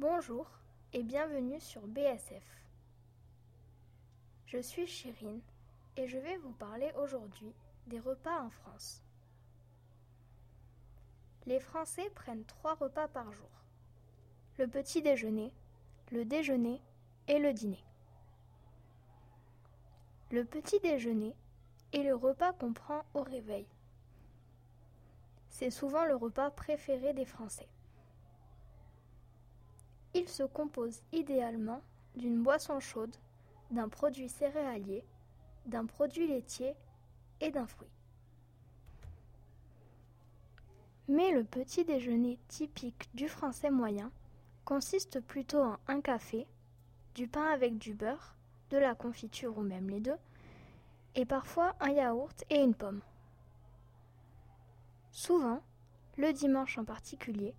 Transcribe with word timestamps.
Bonjour 0.00 0.46
et 0.94 1.02
bienvenue 1.02 1.60
sur 1.60 1.86
BSF. 1.86 2.64
Je 4.46 4.56
suis 4.56 4.86
Chirine 4.86 5.42
et 5.98 6.08
je 6.08 6.16
vais 6.16 6.38
vous 6.38 6.52
parler 6.52 6.90
aujourd'hui 6.96 7.52
des 7.86 8.00
repas 8.00 8.40
en 8.40 8.48
France. 8.48 9.02
Les 11.44 11.60
Français 11.60 12.08
prennent 12.14 12.46
trois 12.46 12.76
repas 12.76 13.08
par 13.08 13.30
jour. 13.30 13.50
Le 14.56 14.66
petit 14.66 15.02
déjeuner, 15.02 15.52
le 16.12 16.24
déjeuner 16.24 16.80
et 17.28 17.38
le 17.38 17.52
dîner. 17.52 17.84
Le 20.30 20.46
petit 20.46 20.80
déjeuner 20.80 21.34
est 21.92 22.04
le 22.04 22.14
repas 22.14 22.54
qu'on 22.54 22.72
prend 22.72 23.04
au 23.12 23.20
réveil. 23.22 23.66
C'est 25.50 25.70
souvent 25.70 26.06
le 26.06 26.16
repas 26.16 26.50
préféré 26.50 27.12
des 27.12 27.26
Français. 27.26 27.68
Il 30.14 30.28
se 30.28 30.42
compose 30.42 31.02
idéalement 31.12 31.82
d'une 32.16 32.42
boisson 32.42 32.80
chaude, 32.80 33.14
d'un 33.70 33.88
produit 33.88 34.28
céréalier, 34.28 35.04
d'un 35.66 35.86
produit 35.86 36.26
laitier 36.26 36.74
et 37.40 37.50
d'un 37.50 37.66
fruit. 37.66 37.88
Mais 41.08 41.32
le 41.32 41.44
petit 41.44 41.84
déjeuner 41.84 42.38
typique 42.48 43.08
du 43.14 43.28
français 43.28 43.70
moyen 43.70 44.10
consiste 44.64 45.20
plutôt 45.20 45.62
en 45.62 45.76
un 45.88 46.00
café, 46.00 46.46
du 47.14 47.28
pain 47.28 47.46
avec 47.46 47.78
du 47.78 47.94
beurre, 47.94 48.36
de 48.70 48.78
la 48.78 48.94
confiture 48.94 49.58
ou 49.58 49.62
même 49.62 49.90
les 49.90 50.00
deux, 50.00 50.18
et 51.14 51.24
parfois 51.24 51.74
un 51.80 51.90
yaourt 51.90 52.44
et 52.50 52.62
une 52.62 52.74
pomme. 52.74 53.00
Souvent, 55.10 55.60
le 56.16 56.32
dimanche 56.32 56.78
en 56.78 56.84
particulier, 56.84 57.54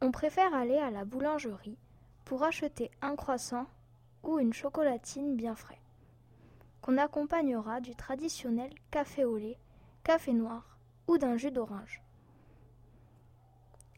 on 0.00 0.12
préfère 0.12 0.54
aller 0.54 0.78
à 0.78 0.90
la 0.90 1.04
boulangerie 1.04 1.78
pour 2.24 2.42
acheter 2.42 2.90
un 3.02 3.16
croissant 3.16 3.66
ou 4.22 4.38
une 4.38 4.52
chocolatine 4.52 5.36
bien 5.36 5.54
frais, 5.54 5.80
qu'on 6.80 6.98
accompagnera 6.98 7.80
du 7.80 7.94
traditionnel 7.94 8.70
café 8.90 9.24
au 9.24 9.36
lait, 9.36 9.58
café 10.02 10.32
noir 10.32 10.78
ou 11.06 11.18
d'un 11.18 11.36
jus 11.36 11.50
d'orange. 11.50 12.02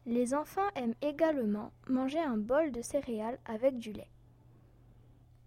Les 0.05 0.33
enfants 0.33 0.69
aiment 0.75 0.95
également 1.01 1.71
manger 1.87 2.19
un 2.19 2.37
bol 2.37 2.71
de 2.71 2.81
céréales 2.81 3.39
avec 3.45 3.77
du 3.77 3.91
lait. 3.91 4.09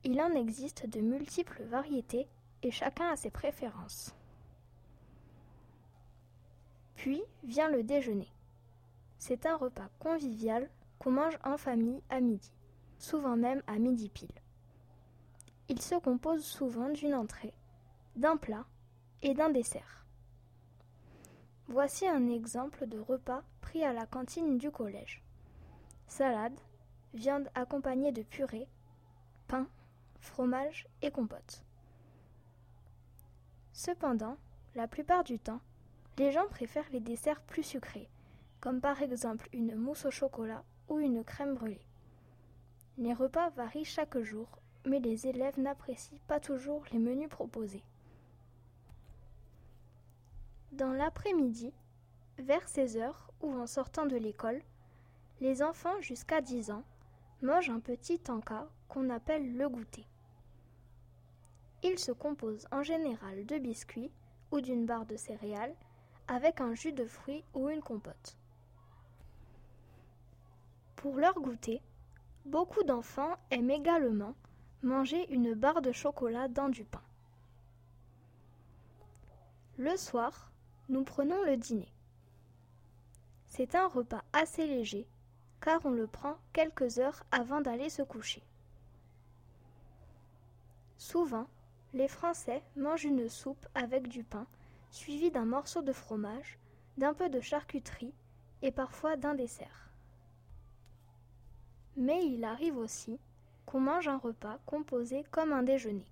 Il 0.04 0.20
en 0.20 0.32
existe 0.32 0.86
de 0.86 1.00
multiples 1.00 1.62
variétés 1.64 2.28
et 2.62 2.70
chacun 2.70 3.10
a 3.10 3.16
ses 3.16 3.30
préférences. 3.30 4.14
Puis 6.94 7.22
vient 7.42 7.70
le 7.70 7.82
déjeuner. 7.82 8.28
C'est 9.18 9.46
un 9.46 9.56
repas 9.56 9.88
convivial 9.98 10.68
qu'on 10.98 11.10
mange 11.10 11.38
en 11.44 11.56
famille 11.56 12.02
à 12.10 12.20
midi, 12.20 12.52
souvent 13.00 13.36
même 13.36 13.62
à 13.66 13.78
midi 13.78 14.08
pile. 14.08 14.28
Il 15.68 15.80
se 15.80 15.94
compose 15.94 16.44
souvent 16.44 16.90
d'une 16.90 17.14
entrée, 17.14 17.54
d'un 18.14 18.36
plat 18.36 18.66
et 19.22 19.34
d'un 19.34 19.50
dessert. 19.50 20.04
Voici 21.66 22.06
un 22.06 22.28
exemple 22.28 22.86
de 22.86 22.98
repas 22.98 23.42
pris 23.60 23.84
à 23.84 23.92
la 23.92 24.06
cantine 24.06 24.58
du 24.58 24.70
collège. 24.70 25.22
Salade, 26.08 26.58
viande 27.14 27.48
accompagnée 27.54 28.12
de 28.12 28.22
purée, 28.22 28.68
pain, 29.48 29.66
fromage 30.20 30.86
et 31.02 31.10
compote. 31.10 31.64
Cependant, 33.72 34.36
la 34.74 34.88
plupart 34.88 35.24
du 35.24 35.38
temps, 35.38 35.60
les 36.18 36.32
gens 36.32 36.46
préfèrent 36.48 36.90
les 36.92 37.00
desserts 37.00 37.40
plus 37.42 37.62
sucrés, 37.62 38.10
comme 38.60 38.80
par 38.80 39.00
exemple 39.00 39.48
une 39.52 39.74
mousse 39.74 40.04
au 40.04 40.10
chocolat 40.10 40.64
ou 40.88 40.98
une 40.98 41.24
crème 41.24 41.54
brûlée. 41.54 41.86
Les 43.00 43.14
repas 43.14 43.48
varient 43.48 43.86
chaque 43.86 44.18
jour, 44.18 44.46
mais 44.84 45.00
les 45.00 45.26
élèves 45.26 45.58
n'apprécient 45.58 46.18
pas 46.28 46.38
toujours 46.38 46.84
les 46.92 46.98
menus 46.98 47.30
proposés. 47.30 47.82
Dans 50.72 50.92
l'après-midi, 50.92 51.72
vers 52.38 52.68
16 52.68 52.98
heures 52.98 53.30
ou 53.40 53.52
en 53.54 53.66
sortant 53.66 54.04
de 54.04 54.16
l'école, 54.16 54.60
les 55.40 55.62
enfants 55.62 55.98
jusqu'à 56.02 56.42
10 56.42 56.72
ans 56.72 56.84
mangent 57.40 57.70
un 57.70 57.80
petit 57.80 58.18
tanka 58.18 58.68
qu'on 58.88 59.08
appelle 59.08 59.56
le 59.56 59.66
goûter. 59.70 60.04
Il 61.82 61.98
se 61.98 62.12
compose 62.12 62.66
en 62.70 62.82
général 62.82 63.46
de 63.46 63.56
biscuits 63.56 64.12
ou 64.52 64.60
d'une 64.60 64.84
barre 64.84 65.06
de 65.06 65.16
céréales 65.16 65.74
avec 66.28 66.60
un 66.60 66.74
jus 66.74 66.92
de 66.92 67.06
fruits 67.06 67.44
ou 67.54 67.70
une 67.70 67.80
compote. 67.80 68.36
Pour 70.96 71.16
leur 71.16 71.40
goûter, 71.40 71.80
beaucoup 72.44 72.82
d'enfants 72.84 73.36
aiment 73.50 73.70
également 73.70 74.34
manger 74.82 75.30
une 75.32 75.54
barre 75.54 75.82
de 75.82 75.92
chocolat 75.92 76.48
dans 76.48 76.68
du 76.68 76.84
pain. 76.84 77.02
Le 79.78 79.96
soir, 79.96 80.50
nous 80.88 81.04
prenons 81.04 81.42
le 81.44 81.56
dîner. 81.56 81.92
C'est 83.46 83.74
un 83.74 83.88
repas 83.88 84.22
assez 84.32 84.66
léger 84.66 85.06
car 85.60 85.84
on 85.84 85.90
le 85.90 86.06
prend 86.06 86.36
quelques 86.52 86.98
heures 86.98 87.24
avant 87.30 87.60
d'aller 87.60 87.90
se 87.90 88.02
coucher. 88.02 88.42
Souvent, 90.96 91.46
les 91.92 92.08
Français 92.08 92.62
mangent 92.76 93.04
une 93.04 93.28
soupe 93.28 93.66
avec 93.74 94.08
du 94.08 94.22
pain, 94.22 94.46
suivi 94.90 95.30
d'un 95.30 95.44
morceau 95.44 95.82
de 95.82 95.92
fromage, 95.92 96.58
d'un 96.96 97.14
peu 97.14 97.28
de 97.28 97.40
charcuterie 97.40 98.14
et 98.62 98.70
parfois 98.70 99.16
d'un 99.16 99.34
dessert. 99.34 99.89
Mais 101.96 102.24
il 102.26 102.44
arrive 102.44 102.76
aussi 102.76 103.18
qu'on 103.66 103.80
mange 103.80 104.08
un 104.08 104.18
repas 104.18 104.58
composé 104.66 105.24
comme 105.30 105.52
un 105.52 105.62
déjeuner. 105.62 106.06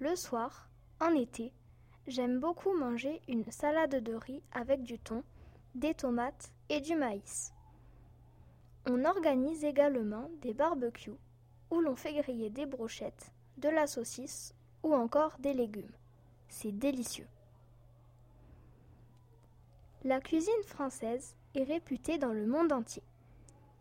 Le 0.00 0.16
soir, 0.16 0.68
en 1.00 1.14
été, 1.14 1.52
j'aime 2.06 2.40
beaucoup 2.40 2.72
manger 2.76 3.20
une 3.28 3.50
salade 3.50 4.02
de 4.02 4.14
riz 4.14 4.42
avec 4.52 4.82
du 4.82 4.98
thon, 4.98 5.22
des 5.74 5.94
tomates 5.94 6.50
et 6.68 6.80
du 6.80 6.94
maïs. 6.94 7.52
On 8.86 9.04
organise 9.04 9.64
également 9.64 10.28
des 10.40 10.54
barbecues 10.54 11.18
où 11.70 11.80
l'on 11.80 11.94
fait 11.94 12.14
griller 12.14 12.50
des 12.50 12.66
brochettes 12.66 13.30
de 13.58 13.68
la 13.68 13.86
saucisse 13.86 14.54
ou 14.82 14.92
encore 14.94 15.36
des 15.38 15.54
légumes. 15.54 15.92
C'est 16.48 16.72
délicieux. 16.72 17.28
La 20.04 20.20
cuisine 20.20 20.52
française 20.64 21.36
est 21.54 21.62
réputée 21.62 22.18
dans 22.18 22.32
le 22.32 22.46
monde 22.46 22.72
entier. 22.72 23.04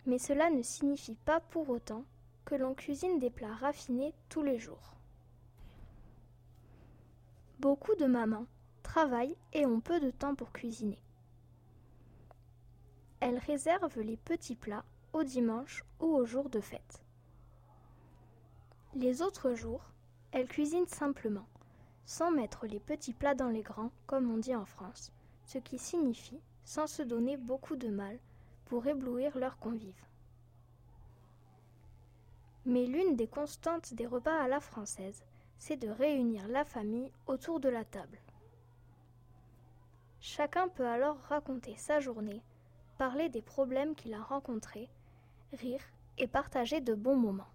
Mais 0.06 0.18
cela 0.18 0.50
ne 0.50 0.62
signifie 0.62 1.16
pas 1.16 1.40
pour 1.40 1.70
autant 1.70 2.04
que 2.46 2.56
l'on 2.56 2.74
cuisine 2.74 3.20
des 3.20 3.30
plats 3.30 3.54
raffinés 3.54 4.14
tous 4.30 4.42
les 4.42 4.58
jours. 4.58 4.96
Beaucoup 7.60 7.96
de 7.96 8.06
mamans 8.06 8.48
travaillent 8.82 9.38
et 9.54 9.66
ont 9.66 9.80
peu 9.80 10.00
de 10.00 10.10
temps 10.10 10.36
pour 10.36 10.52
cuisiner. 10.52 11.00
Elles 13.20 13.38
réservent 13.38 14.02
les 14.02 14.18
petits 14.18 14.56
plats 14.56 14.84
au 15.14 15.24
dimanche 15.24 15.86
ou 16.00 16.08
au 16.08 16.26
jour 16.26 16.50
de 16.50 16.60
fête. 16.60 17.04
Les 18.96 19.22
autres 19.22 19.54
jours, 19.54 19.84
elles 20.32 20.48
cuisinent 20.48 20.88
simplement, 20.88 21.48
sans 22.06 22.32
mettre 22.32 22.66
les 22.66 22.80
petits 22.80 23.14
plats 23.14 23.36
dans 23.36 23.50
les 23.50 23.62
grands, 23.62 23.92
comme 24.08 24.32
on 24.32 24.38
dit 24.38 24.56
en 24.56 24.66
France, 24.66 25.12
ce 25.46 25.60
qui 25.60 25.78
signifie 25.78 26.42
sans 26.66 26.88
se 26.88 27.04
donner 27.04 27.38
beaucoup 27.38 27.76
de 27.76 27.90
mal 27.90 28.18
pour 28.72 28.88
éblouir 28.88 29.38
leurs 29.38 29.60
convives. 29.60 30.06
Mais 32.64 32.86
l'une 32.86 33.18
des 33.18 33.28
constantes 33.28 33.94
des 33.96 34.08
repas 34.08 34.42
à 34.42 34.48
la 34.48 34.62
française, 34.62 35.26
c'est 35.58 35.76
de 35.76 35.90
réunir 35.90 36.48
la 36.48 36.64
famille 36.64 37.12
autour 37.28 37.60
de 37.60 37.68
la 37.68 37.84
table. 37.84 38.18
Chacun 40.22 40.70
peut 40.70 40.88
alors 40.88 41.18
raconter 41.28 41.76
sa 41.76 42.00
journée, 42.00 42.42
parler 42.98 43.28
des 43.28 43.42
problèmes 43.42 43.94
qu'il 43.94 44.14
a 44.14 44.22
rencontrés, 44.22 44.88
rire 45.52 45.84
et 46.18 46.28
partager 46.28 46.80
de 46.80 46.94
bons 46.94 47.18
moments. 47.18 47.52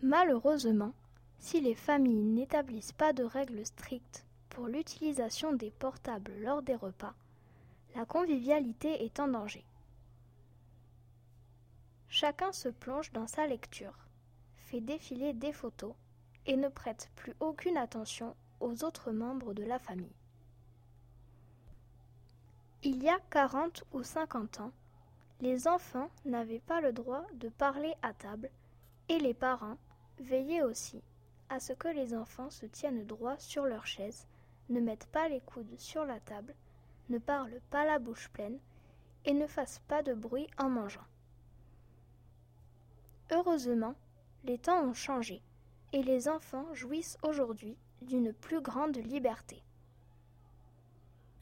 Malheureusement, 0.00 0.92
si 1.40 1.60
les 1.60 1.74
familles 1.74 2.22
n'établissent 2.22 2.92
pas 2.92 3.12
de 3.12 3.24
règles 3.24 3.66
strictes 3.66 4.24
pour 4.48 4.68
l'utilisation 4.68 5.54
des 5.54 5.72
portables 5.72 6.34
lors 6.38 6.62
des 6.62 6.76
repas, 6.76 7.16
la 7.96 8.04
convivialité 8.04 9.06
est 9.06 9.20
en 9.20 9.28
danger. 9.28 9.64
Chacun 12.08 12.52
se 12.52 12.68
plonge 12.68 13.10
dans 13.12 13.26
sa 13.26 13.46
lecture, 13.46 13.96
fait 14.58 14.82
défiler 14.82 15.32
des 15.32 15.52
photos 15.52 15.94
et 16.44 16.58
ne 16.58 16.68
prête 16.68 17.10
plus 17.16 17.34
aucune 17.40 17.78
attention 17.78 18.36
aux 18.60 18.84
autres 18.84 19.12
membres 19.12 19.54
de 19.54 19.62
la 19.62 19.78
famille. 19.78 20.14
Il 22.82 23.02
y 23.02 23.08
a 23.08 23.18
40 23.30 23.84
ou 23.92 24.02
50 24.02 24.60
ans, 24.60 24.72
les 25.40 25.66
enfants 25.66 26.10
n'avaient 26.26 26.60
pas 26.60 26.82
le 26.82 26.92
droit 26.92 27.24
de 27.36 27.48
parler 27.48 27.94
à 28.02 28.12
table 28.12 28.50
et 29.08 29.18
les 29.18 29.34
parents 29.34 29.78
Veillez 30.18 30.62
aussi 30.62 31.02
à 31.48 31.60
ce 31.60 31.72
que 31.72 31.88
les 31.88 32.14
enfants 32.14 32.50
se 32.50 32.66
tiennent 32.66 33.06
droit 33.06 33.38
sur 33.38 33.64
leur 33.64 33.86
chaise, 33.86 34.26
ne 34.68 34.80
mettent 34.80 35.08
pas 35.12 35.28
les 35.28 35.40
coudes 35.40 35.78
sur 35.78 36.04
la 36.04 36.20
table, 36.20 36.54
ne 37.08 37.18
parlent 37.18 37.60
pas 37.70 37.84
la 37.84 37.98
bouche 37.98 38.28
pleine 38.28 38.58
et 39.24 39.34
ne 39.34 39.46
fassent 39.46 39.82
pas 39.88 40.02
de 40.02 40.14
bruit 40.14 40.48
en 40.58 40.68
mangeant. 40.68 41.06
Heureusement, 43.32 43.94
les 44.44 44.58
temps 44.58 44.82
ont 44.84 44.94
changé 44.94 45.42
et 45.92 46.02
les 46.02 46.28
enfants 46.28 46.72
jouissent 46.74 47.18
aujourd'hui 47.22 47.76
d'une 48.02 48.32
plus 48.32 48.60
grande 48.60 48.96
liberté. 48.96 49.65